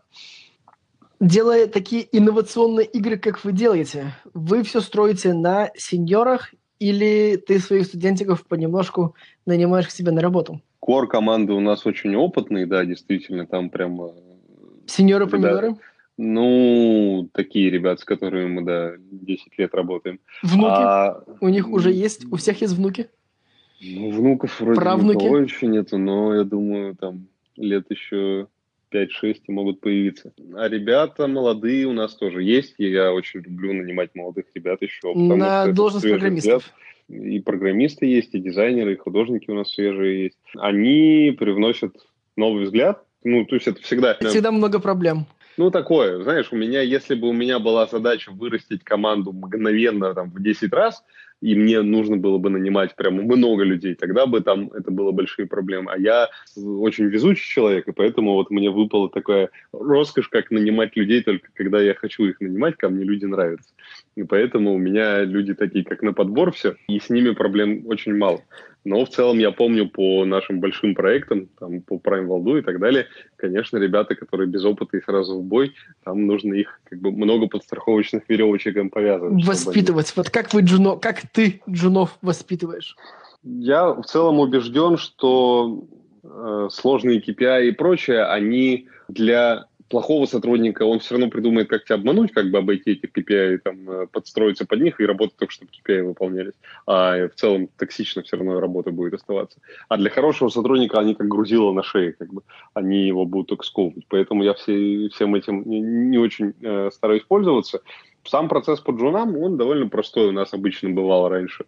делая 1.20 1.66
такие 1.66 2.06
инновационные 2.12 2.86
игры, 2.86 3.16
как 3.16 3.44
вы 3.44 3.52
делаете, 3.52 4.14
вы 4.32 4.62
все 4.62 4.80
строите 4.80 5.32
на 5.32 5.70
сеньорах 5.76 6.52
или 6.78 7.36
ты 7.36 7.58
своих 7.58 7.86
студентиков 7.86 8.46
понемножку 8.46 9.14
нанимаешь 9.46 9.86
к 9.86 9.90
себе 9.90 10.12
на 10.12 10.20
работу? 10.20 10.60
Кор 10.80 11.08
команды 11.08 11.52
у 11.52 11.60
нас 11.60 11.86
очень 11.86 12.14
опытные, 12.14 12.66
да, 12.66 12.84
действительно, 12.84 13.46
там 13.46 13.70
прям... 13.70 14.02
Э, 14.02 14.10
Сеньоры-помидоры? 14.86 15.76
Ну, 16.16 17.28
такие 17.32 17.70
ребят, 17.70 18.00
с 18.00 18.04
которыми 18.04 18.46
мы, 18.46 18.62
да, 18.64 18.92
10 18.98 19.58
лет 19.58 19.74
работаем. 19.74 20.20
Внуки? 20.42 20.68
А... 20.68 21.24
У 21.40 21.48
них 21.48 21.68
уже 21.68 21.90
есть? 21.90 22.26
У 22.30 22.36
всех 22.36 22.60
есть 22.60 22.74
внуки? 22.74 23.08
Ну, 23.80 24.10
внуков 24.10 24.60
вроде 24.60 24.80
Правнуки? 24.80 25.16
никого 25.16 25.38
еще 25.38 25.66
нету, 25.66 25.98
но 25.98 26.34
я 26.34 26.44
думаю, 26.44 26.94
там 26.96 27.26
лет 27.56 27.86
еще 27.90 28.48
5-6 28.94 29.40
и 29.46 29.52
могут 29.52 29.80
появиться. 29.80 30.32
А 30.54 30.68
ребята 30.68 31.26
молодые 31.26 31.86
у 31.86 31.92
нас 31.92 32.14
тоже 32.14 32.42
есть, 32.42 32.74
и 32.78 32.88
я 32.88 33.12
очень 33.12 33.40
люблю 33.40 33.72
нанимать 33.72 34.14
молодых 34.14 34.46
ребят 34.54 34.80
еще. 34.82 35.12
На 35.14 35.66
должность 35.72 36.06
программистов. 36.06 36.62
Взгляд. 36.62 36.80
И 37.08 37.40
программисты 37.40 38.06
есть, 38.06 38.34
и 38.34 38.38
дизайнеры, 38.38 38.94
и 38.94 38.96
художники 38.96 39.50
у 39.50 39.54
нас 39.54 39.72
свежие 39.72 40.24
есть. 40.24 40.38
Они 40.56 41.36
привносят 41.38 41.94
новый 42.36 42.64
взгляд. 42.64 43.04
Ну, 43.24 43.44
то 43.44 43.56
есть 43.56 43.66
это 43.66 43.82
всегда... 43.82 44.16
Всегда 44.20 44.50
много 44.50 44.78
проблем. 44.78 45.26
Ну, 45.56 45.70
такое, 45.70 46.22
знаешь, 46.22 46.48
у 46.50 46.56
меня, 46.56 46.80
если 46.80 47.14
бы 47.14 47.28
у 47.28 47.32
меня 47.32 47.58
была 47.58 47.86
задача 47.86 48.32
вырастить 48.32 48.82
команду 48.82 49.32
мгновенно 49.32 50.12
там, 50.14 50.30
в 50.30 50.42
10 50.42 50.72
раз, 50.72 51.04
и 51.44 51.54
мне 51.54 51.82
нужно 51.82 52.16
было 52.16 52.38
бы 52.38 52.48
нанимать 52.48 52.96
прямо 52.96 53.22
много 53.22 53.64
людей, 53.64 53.94
тогда 53.94 54.24
бы 54.24 54.40
там 54.40 54.70
это 54.72 54.90
было 54.90 55.12
большие 55.12 55.46
проблемы. 55.46 55.92
А 55.92 55.98
я 55.98 56.30
очень 56.56 57.04
везучий 57.04 57.46
человек, 57.46 57.86
и 57.86 57.92
поэтому 57.92 58.32
вот 58.32 58.50
мне 58.50 58.70
выпала 58.70 59.10
такая 59.10 59.50
роскошь, 59.70 60.28
как 60.28 60.50
нанимать 60.50 60.96
людей 60.96 61.22
только 61.22 61.48
когда 61.52 61.82
я 61.82 61.92
хочу 61.92 62.24
их 62.24 62.40
нанимать, 62.40 62.76
ко 62.78 62.88
мне 62.88 63.04
люди 63.04 63.26
нравятся. 63.26 63.68
И 64.16 64.22
поэтому 64.22 64.72
у 64.72 64.78
меня 64.78 65.22
люди 65.24 65.52
такие, 65.52 65.84
как 65.84 66.00
на 66.00 66.14
подбор 66.14 66.50
все, 66.50 66.76
и 66.88 66.98
с 66.98 67.10
ними 67.10 67.32
проблем 67.32 67.82
очень 67.88 68.16
мало. 68.16 68.40
Но 68.84 69.04
в 69.04 69.08
целом 69.08 69.38
я 69.38 69.50
помню 69.50 69.88
по 69.88 70.26
нашим 70.26 70.60
большим 70.60 70.94
проектам, 70.94 71.48
там, 71.58 71.80
по 71.80 71.94
Prime 71.94 72.26
Valdu 72.26 72.58
и 72.58 72.62
так 72.62 72.78
далее, 72.78 73.06
конечно, 73.36 73.78
ребята, 73.78 74.14
которые 74.14 74.46
без 74.46 74.64
опыта 74.64 74.98
и 74.98 75.02
сразу 75.02 75.38
в 75.38 75.42
бой, 75.42 75.74
там 76.04 76.26
нужно 76.26 76.52
их 76.54 76.80
как 76.84 77.00
бы 77.00 77.10
много 77.10 77.46
подстраховочных 77.48 78.28
веревочек 78.28 78.76
им 78.76 78.90
повязывать. 78.90 79.44
Воспитывать. 79.44 80.06
Они... 80.08 80.14
Вот 80.16 80.30
как 80.30 80.52
вы 80.52 80.60
джуно, 80.60 80.96
как 80.96 81.22
ты 81.32 81.62
джунов 81.68 82.18
воспитываешь? 82.20 82.96
Я 83.42 83.92
в 83.92 84.04
целом 84.04 84.38
убежден, 84.38 84.98
что 84.98 85.84
э, 86.22 86.68
сложные 86.70 87.22
KPI 87.22 87.68
и 87.68 87.72
прочее, 87.72 88.24
они 88.24 88.88
для 89.08 89.66
плохого 89.88 90.26
сотрудника, 90.26 90.84
он 90.84 90.98
все 90.98 91.14
равно 91.14 91.30
придумает, 91.30 91.68
как 91.68 91.84
тебя 91.84 91.96
обмануть, 91.96 92.32
как 92.32 92.50
бы 92.50 92.58
обойти 92.58 92.92
эти 92.92 93.06
KPI, 93.06 93.58
там, 93.58 93.90
э, 93.90 94.06
подстроиться 94.06 94.66
под 94.66 94.80
них 94.80 95.00
и 95.00 95.06
работать 95.06 95.36
только, 95.36 95.52
чтобы 95.52 95.70
KPI 95.70 96.02
выполнялись. 96.02 96.54
А 96.86 97.28
в 97.28 97.34
целом 97.34 97.68
токсично 97.76 98.22
все 98.22 98.36
равно 98.36 98.60
работа 98.60 98.90
будет 98.90 99.14
оставаться. 99.14 99.58
А 99.88 99.96
для 99.96 100.10
хорошего 100.10 100.48
сотрудника 100.48 100.98
они 100.98 101.14
как 101.14 101.28
грузило 101.28 101.72
на 101.72 101.82
шее, 101.82 102.12
как 102.12 102.32
бы, 102.32 102.42
они 102.72 103.06
его 103.06 103.24
будут 103.24 103.48
только 103.48 103.64
сковывать. 103.64 104.04
Поэтому 104.08 104.42
я 104.42 104.54
все, 104.54 105.08
всем 105.10 105.34
этим 105.34 105.62
не, 105.66 105.80
не 105.80 106.18
очень 106.18 106.54
э, 106.62 106.90
стараюсь 106.92 107.22
пользоваться. 107.22 107.80
Сам 108.24 108.48
процесс 108.48 108.80
по 108.80 108.92
джунам, 108.92 109.36
он 109.36 109.58
довольно 109.58 109.88
простой 109.88 110.28
у 110.28 110.32
нас 110.32 110.54
обычно 110.54 110.90
бывал 110.90 111.28
раньше 111.28 111.66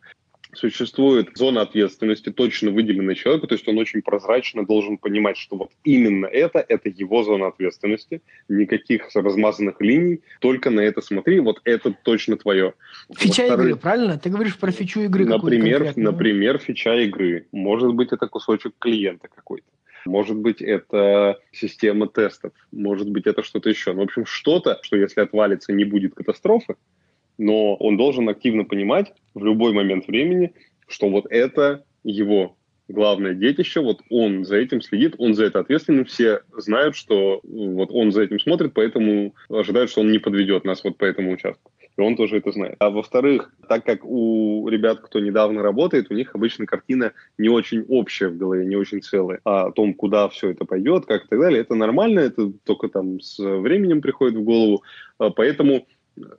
существует 0.56 1.28
зона 1.34 1.62
ответственности, 1.62 2.30
точно 2.30 2.70
выделенная 2.70 3.14
человеку, 3.14 3.46
то 3.46 3.54
есть 3.54 3.66
он 3.68 3.78
очень 3.78 4.02
прозрачно 4.02 4.64
должен 4.66 4.98
понимать, 4.98 5.36
что 5.36 5.56
вот 5.56 5.70
именно 5.84 6.26
это, 6.26 6.64
это 6.66 6.88
его 6.88 7.22
зона 7.22 7.48
ответственности, 7.48 8.22
никаких 8.48 9.08
размазанных 9.14 9.80
линий, 9.80 10.20
только 10.40 10.70
на 10.70 10.80
это 10.80 11.00
смотри, 11.00 11.40
вот 11.40 11.60
это 11.64 11.94
точно 12.02 12.36
твое. 12.36 12.74
Фича 13.16 13.46
игры, 13.46 13.76
правильно? 13.76 14.18
Ты 14.18 14.30
говоришь 14.30 14.58
про 14.58 14.70
фичу 14.70 15.00
игры 15.00 15.24
Например, 15.26 15.92
например, 15.96 16.58
фича 16.58 16.94
игры. 17.02 17.46
Может 17.52 17.94
быть, 17.94 18.12
это 18.12 18.26
кусочек 18.26 18.72
клиента 18.78 19.28
какой-то. 19.34 19.66
Может 20.06 20.36
быть, 20.36 20.62
это 20.62 21.38
система 21.52 22.06
тестов, 22.08 22.52
может 22.70 23.10
быть, 23.10 23.26
это 23.26 23.42
что-то 23.42 23.68
еще. 23.68 23.92
Ну, 23.92 24.00
в 24.00 24.04
общем, 24.04 24.24
что-то, 24.24 24.78
что 24.82 24.96
если 24.96 25.20
отвалится, 25.20 25.72
не 25.72 25.84
будет 25.84 26.14
катастрофы, 26.14 26.76
но 27.38 27.74
он 27.76 27.96
должен 27.96 28.28
активно 28.28 28.64
понимать 28.64 29.12
в 29.34 29.44
любой 29.44 29.72
момент 29.72 30.06
времени, 30.06 30.52
что 30.86 31.08
вот 31.08 31.26
это 31.30 31.84
его 32.04 32.56
главное 32.88 33.34
детище, 33.34 33.80
вот 33.80 34.00
он 34.10 34.44
за 34.44 34.56
этим 34.56 34.80
следит, 34.80 35.14
он 35.18 35.34
за 35.34 35.46
это 35.46 35.60
ответственен, 35.60 36.04
все 36.04 36.40
знают, 36.56 36.96
что 36.96 37.40
вот 37.42 37.90
он 37.92 38.12
за 38.12 38.22
этим 38.22 38.38
смотрит, 38.38 38.74
поэтому 38.74 39.34
ожидают, 39.48 39.90
что 39.90 40.02
он 40.02 40.10
не 40.10 40.18
подведет 40.18 40.64
нас 40.64 40.84
вот 40.84 40.96
по 40.96 41.04
этому 41.04 41.32
участку. 41.32 41.72
И 41.96 42.00
он 42.00 42.14
тоже 42.14 42.38
это 42.38 42.52
знает. 42.52 42.76
А 42.78 42.90
во-вторых, 42.90 43.52
так 43.68 43.84
как 43.84 44.04
у 44.04 44.68
ребят, 44.68 45.00
кто 45.00 45.18
недавно 45.18 45.62
работает, 45.62 46.10
у 46.10 46.14
них 46.14 46.34
обычно 46.34 46.66
картина 46.66 47.12
не 47.38 47.48
очень 47.48 47.84
общая 47.88 48.28
в 48.28 48.36
голове, 48.36 48.66
не 48.66 48.76
очень 48.76 49.02
целая, 49.02 49.40
а 49.44 49.66
о 49.66 49.72
том, 49.72 49.94
куда 49.94 50.28
все 50.28 50.50
это 50.50 50.64
пойдет, 50.64 51.06
как 51.06 51.24
и 51.24 51.28
так 51.28 51.40
далее, 51.40 51.62
это 51.62 51.74
нормально, 51.74 52.20
это 52.20 52.52
только 52.64 52.88
там 52.88 53.20
с 53.20 53.38
временем 53.38 54.02
приходит 54.02 54.36
в 54.36 54.44
голову. 54.44 54.82
А 55.18 55.30
поэтому 55.30 55.86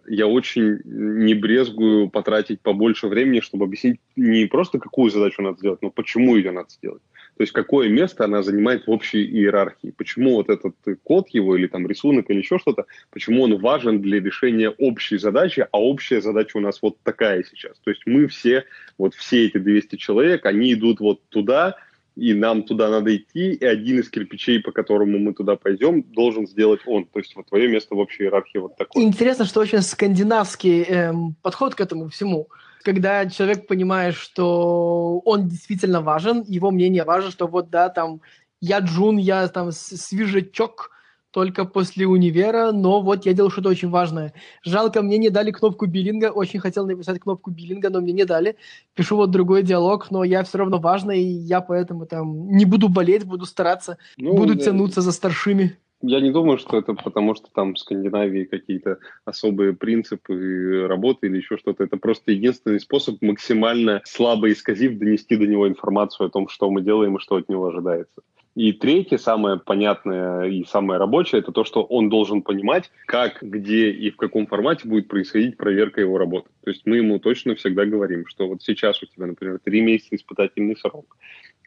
я 0.07 0.27
очень 0.27 0.79
не 0.85 1.33
брезгую 1.33 2.09
потратить 2.09 2.61
побольше 2.61 3.07
времени, 3.07 3.39
чтобы 3.39 3.65
объяснить 3.65 3.99
не 4.15 4.45
просто, 4.45 4.79
какую 4.79 5.11
задачу 5.11 5.41
надо 5.41 5.57
сделать, 5.59 5.81
но 5.81 5.89
почему 5.89 6.35
ее 6.35 6.51
надо 6.51 6.69
сделать. 6.69 7.01
То 7.37 7.43
есть 7.43 7.53
какое 7.53 7.87
место 7.87 8.25
она 8.25 8.41
занимает 8.41 8.87
в 8.87 8.91
общей 8.91 9.23
иерархии. 9.23 9.93
Почему 9.95 10.35
вот 10.35 10.49
этот 10.49 10.75
код 11.03 11.29
его 11.29 11.55
или 11.55 11.67
там 11.67 11.87
рисунок 11.87 12.29
или 12.29 12.39
еще 12.39 12.57
что-то, 12.57 12.85
почему 13.11 13.43
он 13.43 13.59
важен 13.59 14.01
для 14.01 14.19
решения 14.19 14.69
общей 14.69 15.17
задачи, 15.19 15.67
а 15.71 15.79
общая 15.79 16.19
задача 16.19 16.57
у 16.57 16.61
нас 16.61 16.81
вот 16.81 16.97
такая 17.03 17.43
сейчас. 17.43 17.77
То 17.83 17.91
есть 17.91 18.01
мы 18.07 18.27
все, 18.27 18.65
вот 18.97 19.13
все 19.13 19.45
эти 19.45 19.59
200 19.59 19.97
человек, 19.97 20.47
они 20.47 20.73
идут 20.73 20.99
вот 20.99 21.21
туда, 21.29 21.77
и 22.17 22.33
нам 22.33 22.63
туда 22.63 22.89
надо 22.89 23.15
идти, 23.15 23.53
и 23.53 23.65
один 23.65 23.99
из 23.99 24.09
кирпичей, 24.09 24.59
по 24.59 24.71
которому 24.71 25.19
мы 25.19 25.33
туда 25.33 25.55
пойдем, 25.55 26.01
должен 26.01 26.47
сделать 26.47 26.81
он. 26.85 27.05
То 27.05 27.19
есть 27.19 27.35
вот 27.35 27.47
твое 27.47 27.67
место 27.67 27.95
в 27.95 27.99
общей 27.99 28.23
иерархии 28.23 28.57
вот 28.57 28.75
такое. 28.75 29.03
Интересно, 29.03 29.45
что 29.45 29.59
очень 29.59 29.81
скандинавский 29.81 30.83
эм, 30.83 31.35
подход 31.43 31.75
к 31.75 31.81
этому 31.81 32.09
всему. 32.09 32.49
Когда 32.83 33.27
человек 33.27 33.67
понимает, 33.67 34.15
что 34.15 35.19
он 35.25 35.47
действительно 35.47 36.01
важен, 36.01 36.43
его 36.47 36.71
мнение 36.71 37.03
важно, 37.03 37.29
что 37.29 37.47
вот 37.47 37.69
да, 37.69 37.89
там 37.89 38.21
я 38.61 38.79
Джун, 38.79 39.17
я 39.17 39.47
там 39.47 39.71
свежачок, 39.71 40.91
только 41.31 41.65
после 41.65 42.07
универа, 42.07 42.71
но 42.71 43.01
вот 43.01 43.25
я 43.25 43.33
делал 43.33 43.49
что-то 43.49 43.69
очень 43.69 43.89
важное. 43.89 44.33
Жалко, 44.63 45.01
мне 45.01 45.17
не 45.17 45.29
дали 45.29 45.51
кнопку 45.51 45.85
биллинга, 45.85 46.31
очень 46.31 46.59
хотел 46.59 46.87
написать 46.87 47.19
кнопку 47.19 47.51
биллинга, 47.51 47.89
но 47.89 48.01
мне 48.01 48.13
не 48.13 48.25
дали. 48.25 48.55
Пишу 48.95 49.17
вот 49.17 49.31
другой 49.31 49.63
диалог, 49.63 50.09
но 50.11 50.23
я 50.23 50.43
все 50.43 50.57
равно 50.59 50.79
важный, 50.79 51.21
и 51.21 51.27
я 51.27 51.61
поэтому 51.61 52.05
там 52.05 52.49
не 52.49 52.65
буду 52.65 52.89
болеть, 52.89 53.25
буду 53.25 53.45
стараться, 53.45 53.97
ну, 54.17 54.35
буду 54.35 54.55
да. 54.55 54.65
тянуться 54.65 55.01
за 55.01 55.11
старшими. 55.11 55.77
Я 56.01 56.21
не 56.21 56.31
думаю, 56.31 56.59
что 56.59 56.77
это 56.77 56.93
потому, 56.93 57.33
что 57.33 57.47
там 57.51 57.73
в 57.73 57.79
Скандинавии 57.79 58.43
какие-то 58.43 58.99
особые 59.25 59.73
принципы 59.73 60.85
работы 60.87 61.25
или 61.25 61.37
еще 61.37 61.57
что-то. 61.57 61.83
Это 61.83 61.97
просто 61.97 62.31
единственный 62.31 62.79
способ 62.79 63.19
максимально 63.21 64.01
слабо 64.05 64.51
исказив 64.51 64.99
донести 64.99 65.35
до 65.35 65.47
него 65.47 65.67
информацию 65.67 66.27
о 66.27 66.29
том, 66.29 66.49
что 66.49 66.69
мы 66.69 66.83
делаем 66.83 67.15
и 67.15 67.19
что 67.19 67.37
от 67.37 67.49
него 67.49 67.65
ожидается. 67.65 68.21
И 68.57 68.73
третье, 68.73 69.19
самое 69.19 69.59
понятное 69.59 70.45
и 70.45 70.65
самое 70.65 70.99
рабочее, 70.99 71.41
это 71.41 71.51
то, 71.51 71.63
что 71.63 71.83
он 71.83 72.09
должен 72.09 72.41
понимать, 72.41 72.89
как, 73.05 73.43
где 73.43 73.91
и 73.91 74.09
в 74.09 74.17
каком 74.17 74.47
формате 74.47 74.87
будет 74.87 75.07
происходить 75.07 75.57
проверка 75.57 76.01
его 76.01 76.17
работы. 76.17 76.49
То 76.63 76.71
есть 76.71 76.81
мы 76.87 76.97
ему 76.97 77.19
точно 77.19 77.53
всегда 77.53 77.85
говорим, 77.85 78.25
что 78.25 78.47
вот 78.47 78.63
сейчас 78.63 79.03
у 79.03 79.05
тебя, 79.05 79.27
например, 79.27 79.59
три 79.63 79.81
месяца 79.81 80.15
испытательный 80.15 80.75
срок 80.75 81.17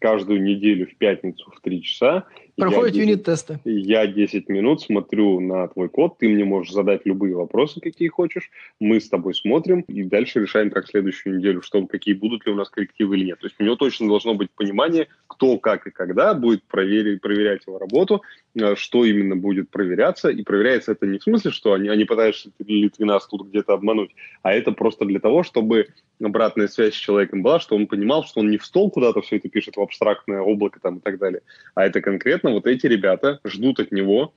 каждую 0.01 0.43
неделю 0.43 0.89
в 0.89 0.97
пятницу 0.97 1.53
в 1.55 1.61
3 1.61 1.83
часа. 1.83 2.25
Проходят 2.57 2.95
юнит-тесты. 2.95 3.61
Я 3.65 4.07
10 4.07 4.49
минут 4.49 4.83
смотрю 4.83 5.41
на 5.41 5.69
твой 5.69 5.89
код, 5.89 6.19
ты 6.19 6.29
мне 6.29 6.45
можешь 6.45 6.73
задать 6.73 7.03
любые 7.05 7.35
вопросы, 7.35 7.81
какие 7.81 8.09
хочешь, 8.09 8.51
мы 8.79 9.01
с 9.01 9.09
тобой 9.09 9.35
смотрим 9.35 9.81
и 9.83 10.03
дальше 10.03 10.41
решаем, 10.41 10.71
как 10.71 10.87
следующую 10.89 11.39
неделю, 11.39 11.63
что, 11.63 11.87
какие 11.87 12.15
будут 12.15 12.47
ли 12.47 12.53
у 12.53 12.57
нас 12.57 12.69
коррективы 12.71 13.17
или 13.17 13.27
нет. 13.27 13.39
То 13.41 13.47
есть 13.47 13.57
у 13.59 13.65
него 13.65 13.77
точно 13.77 14.09
должно 14.09 14.35
быть 14.35 14.51
понимание, 14.51 15.09
кто, 15.27 15.59
как 15.59 15.87
и 15.87 15.91
когда 15.91 16.35
будет 16.35 16.63
проверить, 16.65 17.21
проверять 17.21 17.67
его 17.67 17.79
работу, 17.79 18.23
э, 18.55 18.75
что 18.77 19.05
именно 19.05 19.37
будет 19.37 19.71
проверяться, 19.71 20.29
и 20.29 20.43
проверяется 20.43 20.93
это 20.93 21.07
не 21.07 21.19
в 21.19 21.23
смысле, 21.23 21.51
что 21.51 21.73
они, 21.73 21.89
они 21.89 22.05
пытаются 22.05 22.51
Литвина 22.59 23.19
тут 23.31 23.49
где-то 23.49 23.75
обмануть, 23.75 24.11
а 24.43 24.53
это 24.53 24.73
просто 24.73 25.05
для 25.05 25.21
того, 25.21 25.43
чтобы 25.43 25.89
обратная 26.23 26.69
связь 26.69 26.95
с 26.95 26.99
человеком 26.99 27.43
была, 27.43 27.61
что 27.61 27.77
он 27.77 27.87
понимал, 27.87 28.25
что 28.25 28.41
он 28.41 28.51
не 28.51 28.59
в 28.59 28.65
стол 28.65 28.91
куда-то 28.91 29.21
все 29.23 29.37
это 29.37 29.49
пишет 29.49 29.77
в 29.77 29.81
абстрактное 29.81 30.41
облако 30.41 30.81
там 30.81 30.99
и 30.99 31.01
так 31.01 31.19
далее, 31.19 31.43
а 31.75 31.87
это 31.87 32.01
конкретно 32.01 32.50
вот 32.53 32.67
эти 32.67 32.87
ребята 32.87 33.41
ждут 33.45 33.81
от 33.81 33.93
него 33.93 34.35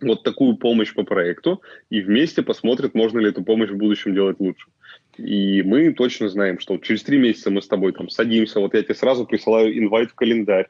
вот 0.00 0.22
такую 0.22 0.56
помощь 0.56 0.94
по 0.94 1.02
проекту 1.02 1.60
и 1.90 2.00
вместе 2.00 2.42
посмотрят, 2.42 2.94
можно 2.94 3.18
ли 3.18 3.30
эту 3.30 3.42
помощь 3.42 3.70
в 3.70 3.76
будущем 3.76 4.14
делать 4.14 4.38
лучше. 4.38 4.68
И 5.16 5.62
мы 5.62 5.92
точно 5.92 6.28
знаем, 6.28 6.60
что 6.60 6.78
через 6.78 7.02
три 7.02 7.18
месяца 7.18 7.50
мы 7.50 7.60
с 7.60 7.66
тобой 7.66 7.92
там 7.92 8.08
садимся, 8.08 8.60
вот 8.60 8.74
я 8.74 8.82
тебе 8.82 8.94
сразу 8.94 9.26
присылаю 9.26 9.76
инвайт 9.76 10.10
в 10.10 10.14
календарь, 10.14 10.68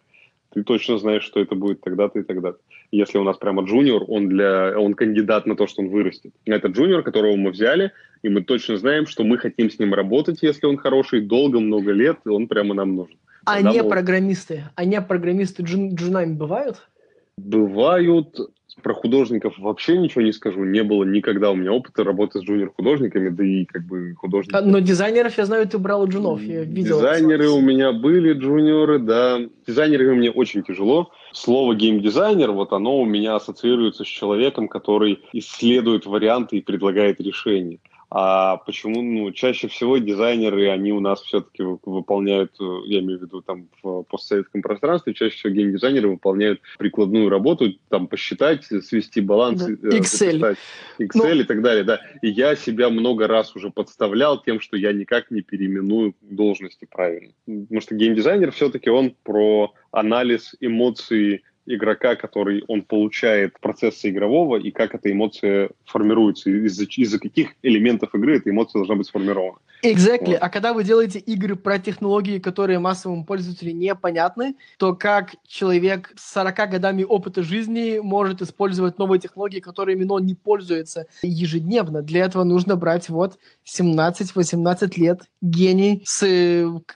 ты 0.50 0.62
точно 0.62 0.98
знаешь, 0.98 1.24
что 1.24 1.40
это 1.40 1.54
будет 1.54 1.82
тогда-то 1.82 2.20
и 2.20 2.22
тогда-то. 2.22 2.58
Если 2.90 3.18
у 3.18 3.22
нас 3.22 3.36
прямо 3.36 3.64
джуниор, 3.64 4.04
он, 4.08 4.28
для, 4.28 4.78
он 4.78 4.94
кандидат 4.94 5.46
на 5.46 5.56
то, 5.56 5.66
что 5.66 5.82
он 5.82 5.88
вырастет. 5.88 6.32
Это 6.46 6.68
джуниор, 6.68 7.02
которого 7.02 7.36
мы 7.36 7.50
взяли, 7.50 7.92
и 8.22 8.30
мы 8.30 8.42
точно 8.42 8.78
знаем, 8.78 9.06
что 9.06 9.24
мы 9.24 9.36
хотим 9.36 9.70
с 9.70 9.78
ним 9.78 9.92
работать, 9.92 10.38
если 10.40 10.66
он 10.66 10.78
хороший, 10.78 11.20
долго, 11.20 11.60
много 11.60 11.92
лет, 11.92 12.18
и 12.24 12.30
он 12.30 12.48
прямо 12.48 12.74
нам 12.74 12.96
нужен. 12.96 13.16
А 13.48 13.62
не 13.62 13.82
программисты? 13.82 14.64
А 14.74 14.84
не 14.84 15.00
программисты 15.00 15.62
джун, 15.62 15.94
джунами 15.94 16.34
бывают? 16.34 16.88
Бывают. 17.36 18.38
Про 18.82 18.94
художников 18.94 19.58
вообще 19.58 19.98
ничего 19.98 20.22
не 20.22 20.32
скажу. 20.32 20.62
Не 20.62 20.84
было 20.84 21.02
никогда 21.02 21.50
у 21.50 21.56
меня 21.56 21.72
опыта 21.72 22.04
работы 22.04 22.38
с 22.38 22.42
джуниор-художниками, 22.42 23.28
да 23.30 23.44
и 23.44 23.64
как 23.64 23.84
бы 23.84 24.14
художники. 24.14 24.54
А, 24.54 24.60
но 24.60 24.78
дизайнеров, 24.78 25.36
я 25.36 25.46
знаю, 25.46 25.66
ты 25.66 25.78
брал 25.78 26.02
у 26.02 26.08
джунов. 26.08 26.40
Я 26.42 26.62
видел. 26.62 26.98
Дизайнеры 26.98 27.48
у 27.48 27.60
меня 27.60 27.92
были, 27.92 28.34
джуниоры, 28.34 29.00
да. 29.00 29.40
Дизайнерами 29.66 30.14
мне 30.14 30.30
очень 30.30 30.62
тяжело. 30.62 31.10
Слово 31.32 31.74
геймдизайнер, 31.74 32.52
вот 32.52 32.72
оно 32.72 33.00
у 33.00 33.04
меня 33.04 33.34
ассоциируется 33.34 34.04
с 34.04 34.06
человеком, 34.06 34.68
который 34.68 35.24
исследует 35.32 36.06
варианты 36.06 36.58
и 36.58 36.60
предлагает 36.60 37.20
решения. 37.20 37.80
А 38.10 38.56
почему, 38.58 39.02
ну, 39.02 39.32
чаще 39.32 39.68
всего 39.68 39.98
дизайнеры, 39.98 40.70
они 40.70 40.92
у 40.92 41.00
нас 41.00 41.20
все-таки 41.20 41.62
выполняют, 41.62 42.52
э, 42.58 42.64
я 42.86 43.00
имею 43.00 43.18
в 43.18 43.22
виду 43.22 43.42
там 43.42 43.68
в 43.82 44.02
постсоветском 44.04 44.62
пространстве, 44.62 45.12
чаще 45.12 45.36
всего 45.36 45.52
геймдизайнеры 45.52 46.08
выполняют 46.08 46.62
прикладную 46.78 47.28
работу, 47.28 47.74
там 47.90 48.06
посчитать, 48.06 48.64
свести 48.64 49.20
баланс, 49.20 49.62
да. 49.62 49.88
Э, 49.88 49.98
Excel, 49.98 50.56
Excel 50.98 51.34
ну... 51.34 51.40
и 51.40 51.44
так 51.44 51.60
далее, 51.60 51.84
да. 51.84 52.00
И 52.22 52.28
я 52.28 52.56
себя 52.56 52.88
много 52.88 53.26
раз 53.26 53.54
уже 53.54 53.68
подставлял 53.70 54.42
тем, 54.42 54.60
что 54.60 54.78
я 54.78 54.94
никак 54.94 55.30
не 55.30 55.42
переименую 55.42 56.14
должности 56.22 56.88
правильно. 56.90 57.32
Потому 57.44 57.80
что 57.82 57.94
геймдизайнер 57.94 58.52
все-таки 58.52 58.88
он 58.88 59.14
про 59.22 59.74
анализ 59.90 60.54
эмоций 60.60 61.42
игрока, 61.68 62.16
который 62.16 62.64
он 62.68 62.82
получает 62.82 63.58
процесса 63.60 64.08
игрового, 64.08 64.56
и 64.56 64.70
как 64.70 64.94
эта 64.94 65.10
эмоция 65.12 65.70
формируется, 65.84 66.50
из-за 66.50 66.84
из 66.84 67.18
каких 67.18 67.54
элементов 67.62 68.14
игры 68.14 68.36
эта 68.36 68.50
эмоция 68.50 68.80
должна 68.80 68.96
быть 68.96 69.06
сформирована. 69.06 69.58
Exactly. 69.84 70.32
Вот. 70.32 70.38
А 70.40 70.48
когда 70.48 70.72
вы 70.72 70.84
делаете 70.84 71.18
игры 71.20 71.54
про 71.54 71.78
технологии, 71.78 72.38
которые 72.38 72.78
массовому 72.78 73.24
пользователю 73.24 73.72
непонятны, 73.72 74.56
то 74.78 74.94
как 74.94 75.36
человек 75.46 76.12
с 76.16 76.32
40 76.32 76.70
годами 76.70 77.04
опыта 77.04 77.42
жизни 77.42 78.00
может 78.02 78.42
использовать 78.42 78.98
новые 78.98 79.20
технологии, 79.20 79.60
которыми 79.60 80.04
он 80.08 80.26
не 80.26 80.34
пользуется 80.34 81.06
ежедневно? 81.22 82.02
Для 82.02 82.24
этого 82.24 82.44
нужно 82.44 82.76
брать 82.76 83.08
вот 83.08 83.38
17-18 83.66 84.92
лет, 84.96 85.20
гений 85.40 86.02
с 86.04 86.26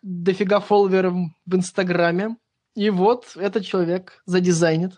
дофига 0.03 0.61
фолловеров 0.61 1.15
в 1.47 1.55
Инстаграме, 1.55 2.37
и 2.75 2.91
вот 2.91 3.33
этот 3.37 3.65
человек 3.65 4.23
задизайнит. 4.27 4.93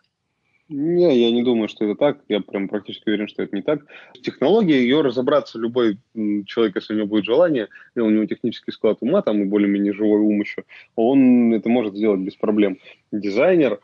Не, 0.70 1.20
я 1.20 1.30
не 1.30 1.42
думаю, 1.42 1.68
что 1.68 1.84
это 1.84 1.94
так. 1.94 2.20
Я 2.28 2.40
прям 2.40 2.68
практически 2.68 3.08
уверен, 3.08 3.28
что 3.28 3.42
это 3.42 3.54
не 3.54 3.60
так. 3.60 3.82
Технология, 4.22 4.80
ее 4.80 5.02
разобраться 5.02 5.58
любой 5.58 5.98
человек, 6.46 6.76
если 6.76 6.94
у 6.94 6.96
него 6.96 7.06
будет 7.06 7.26
желание, 7.26 7.68
и 7.94 8.00
у 8.00 8.08
него 8.08 8.24
технический 8.24 8.72
склад 8.72 8.98
ума, 9.00 9.20
там 9.20 9.42
и 9.42 9.44
более-менее 9.44 9.92
живой 9.92 10.20
ум 10.20 10.40
еще, 10.40 10.64
он 10.96 11.52
это 11.52 11.68
может 11.68 11.94
сделать 11.94 12.20
без 12.20 12.34
проблем. 12.36 12.78
Дизайнер, 13.12 13.80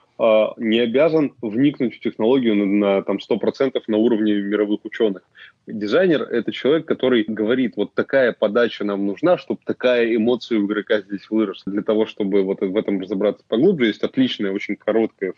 не 0.59 0.81
обязан 0.81 1.33
вникнуть 1.41 1.97
в 1.97 2.01
технологию 2.01 2.55
на, 2.55 2.67
на 2.67 3.03
там, 3.03 3.19
100% 3.19 3.81
на 3.87 3.97
уровне 3.97 4.35
мировых 4.35 4.85
ученых. 4.85 5.23
Дизайнер– 5.67 6.23
это 6.31 6.53
человек, 6.53 6.87
который 6.87 7.25
говорит, 7.27 7.77
вот 7.77 7.95
такая 7.95 8.33
подача 8.33 8.85
нам 8.85 9.07
нужна, 9.07 9.39
чтобы 9.39 9.61
такая 9.65 10.15
эмоция 10.15 10.59
у 10.59 10.67
игрока 10.67 11.01
здесь 11.01 11.31
выросла. 11.31 11.73
Для 11.73 11.83
того, 11.83 12.05
чтобы 12.05 12.43
вот 12.43 12.61
в 12.61 12.77
этом 12.77 13.01
разобраться 13.01 13.45
поглубже, 13.49 13.87
есть 13.87 14.03
отличный, 14.03 14.51
очень 14.51 14.77
короткий, 14.77 15.33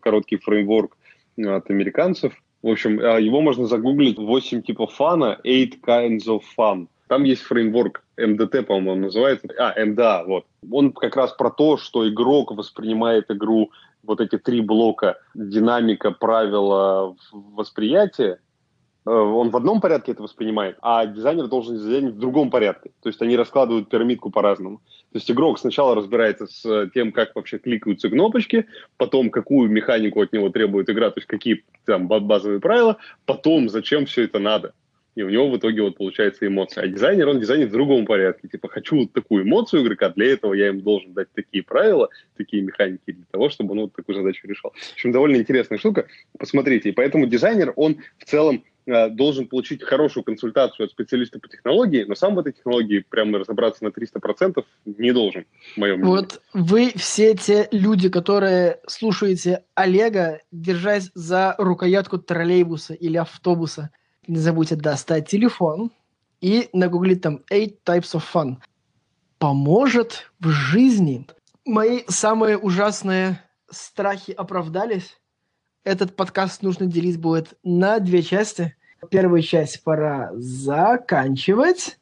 короткий 0.00 0.36
фреймворк 0.36 0.96
от 1.36 1.70
американцев. 1.70 2.32
В 2.62 2.68
общем, 2.68 3.00
а, 3.00 3.18
его 3.18 3.40
можно 3.40 3.66
загуглить 3.66 4.18
8 4.18 4.62
типов 4.62 4.92
фана, 4.92 5.40
8 5.44 5.80
kinds 5.84 6.26
of 6.26 6.42
fun. 6.56 6.88
Там 7.08 7.24
есть 7.24 7.42
фреймворк 7.42 8.02
МДТ, 8.16 8.66
по-моему, 8.66 8.92
он 8.92 9.00
называется. 9.00 9.48
А, 9.58 9.74
МДА, 9.84 10.24
вот. 10.26 10.44
Он 10.70 10.92
как 10.92 11.16
раз 11.16 11.32
про 11.32 11.50
то, 11.50 11.76
что 11.78 12.08
игрок 12.08 12.52
воспринимает 12.52 13.30
игру 13.30 13.70
вот 14.02 14.20
эти 14.20 14.38
три 14.38 14.60
блока 14.60 15.18
динамика, 15.34 16.10
правила, 16.10 17.16
восприятия, 17.32 18.40
э, 19.06 19.10
он 19.10 19.50
в 19.50 19.56
одном 19.56 19.80
порядке 19.80 20.12
это 20.12 20.22
воспринимает, 20.22 20.76
а 20.82 21.06
дизайнер 21.06 21.48
должен 21.48 21.76
дизайнить 21.76 22.14
в 22.14 22.18
другом 22.18 22.50
порядке. 22.50 22.90
То 23.02 23.08
есть 23.08 23.20
они 23.22 23.36
раскладывают 23.36 23.88
пирамидку 23.88 24.30
по-разному. 24.30 24.78
То 25.12 25.18
есть 25.18 25.30
игрок 25.30 25.58
сначала 25.58 25.94
разбирается 25.94 26.46
с 26.46 26.90
тем, 26.94 27.12
как 27.12 27.34
вообще 27.34 27.58
кликаются 27.58 28.08
кнопочки, 28.08 28.66
потом 28.96 29.30
какую 29.30 29.70
механику 29.70 30.22
от 30.22 30.32
него 30.32 30.50
требует 30.50 30.88
игра, 30.88 31.10
то 31.10 31.18
есть 31.18 31.26
какие 31.26 31.64
там 31.84 32.06
базовые 32.06 32.60
правила, 32.60 32.96
потом 33.26 33.68
зачем 33.68 34.06
все 34.06 34.24
это 34.24 34.38
надо 34.38 34.72
и 35.16 35.22
у 35.22 35.28
него 35.28 35.50
в 35.50 35.56
итоге 35.56 35.82
вот 35.82 35.96
получается 35.96 36.46
эмоция. 36.46 36.84
А 36.84 36.86
дизайнер, 36.86 37.28
он 37.28 37.40
дизайнит 37.40 37.70
в 37.70 37.72
другом 37.72 38.06
порядке. 38.06 38.48
Типа, 38.48 38.68
хочу 38.68 39.00
вот 39.00 39.12
такую 39.12 39.44
эмоцию 39.44 39.82
игрока, 39.82 40.10
для 40.10 40.32
этого 40.32 40.54
я 40.54 40.68
им 40.68 40.80
должен 40.80 41.12
дать 41.12 41.28
такие 41.34 41.64
правила, 41.64 42.08
такие 42.36 42.62
механики 42.62 43.12
для 43.12 43.24
того, 43.30 43.50
чтобы 43.50 43.72
он 43.72 43.80
вот 43.82 43.92
такую 43.94 44.16
задачу 44.16 44.46
решал. 44.46 44.70
В 44.70 44.92
общем, 44.94 45.12
довольно 45.12 45.36
интересная 45.36 45.78
штука. 45.78 46.06
Посмотрите. 46.38 46.90
И 46.90 46.92
поэтому 46.92 47.26
дизайнер, 47.26 47.72
он 47.74 47.98
в 48.18 48.24
целом 48.24 48.62
э, 48.86 49.08
должен 49.10 49.48
получить 49.48 49.82
хорошую 49.82 50.22
консультацию 50.22 50.86
от 50.86 50.92
специалиста 50.92 51.40
по 51.40 51.48
технологии, 51.48 52.04
но 52.04 52.14
сам 52.14 52.36
в 52.36 52.38
этой 52.38 52.52
технологии 52.52 53.04
прямо 53.08 53.40
разобраться 53.40 53.82
на 53.82 53.88
300% 53.88 54.64
не 54.84 55.12
должен, 55.12 55.44
в 55.74 55.76
моем 55.76 55.98
мнении. 55.98 56.14
Вот 56.14 56.40
вы 56.54 56.92
все 56.94 57.34
те 57.34 57.66
люди, 57.72 58.08
которые 58.08 58.78
слушаете 58.86 59.64
Олега, 59.74 60.40
держась 60.52 61.10
за 61.14 61.56
рукоятку 61.58 62.18
троллейбуса 62.18 62.94
или 62.94 63.16
автобуса, 63.16 63.90
не 64.26 64.38
забудьте 64.38 64.76
достать 64.76 65.28
телефон 65.28 65.90
и 66.40 66.68
нагуглить 66.72 67.22
там 67.22 67.40
eight 67.50 67.78
types 67.84 68.14
of 68.14 68.22
fun. 68.32 68.56
Поможет 69.38 70.30
в 70.38 70.48
жизни. 70.48 71.26
Мои 71.64 72.00
самые 72.08 72.58
ужасные 72.58 73.40
страхи 73.70 74.32
оправдались. 74.32 75.18
Этот 75.84 76.14
подкаст 76.14 76.62
нужно 76.62 76.86
делить 76.86 77.18
будет 77.18 77.58
на 77.62 77.98
две 78.00 78.22
части. 78.22 78.76
Первую 79.10 79.42
часть 79.42 79.82
пора 79.82 80.30
заканчивать. 80.34 81.98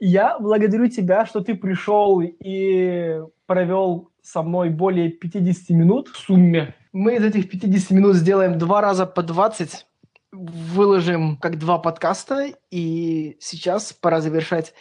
Я 0.00 0.38
благодарю 0.38 0.88
тебя, 0.88 1.26
что 1.26 1.40
ты 1.40 1.54
пришел 1.54 2.20
и 2.20 3.20
провел 3.46 4.10
со 4.22 4.42
мной 4.42 4.70
более 4.70 5.10
50 5.10 5.70
минут 5.70 6.08
в 6.08 6.16
сумме. 6.16 6.74
Мы 6.92 7.16
из 7.16 7.24
этих 7.24 7.48
50 7.48 7.90
минут 7.92 8.16
сделаем 8.16 8.58
два 8.58 8.80
раза 8.80 9.06
по 9.06 9.22
20 9.22 9.86
выложим 10.32 11.36
как 11.36 11.58
два 11.58 11.78
подкаста, 11.78 12.52
и 12.70 13.36
сейчас 13.40 13.92
пора 13.92 14.20
завершать. 14.20 14.74